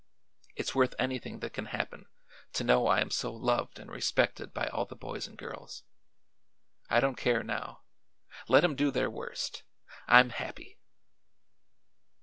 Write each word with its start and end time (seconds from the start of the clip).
It's 0.55 0.73
worth 0.73 0.95
anything 0.97 1.41
that 1.41 1.53
can 1.53 1.65
happen 1.65 2.07
to 2.53 2.63
know 2.63 2.87
I 2.87 3.01
am 3.01 3.11
so 3.11 3.31
loved 3.31 3.77
and 3.77 3.91
respected 3.91 4.51
by 4.51 4.65
all 4.65 4.85
the 4.87 4.95
boys 4.95 5.27
and 5.27 5.37
girls. 5.37 5.83
I 6.89 6.99
don't 6.99 7.15
care, 7.17 7.43
now. 7.43 7.83
Let 8.47 8.63
'em 8.63 8.75
do 8.75 8.89
their 8.89 9.11
worst. 9.11 9.61
I'm 10.07 10.31
happy!" 10.31 10.79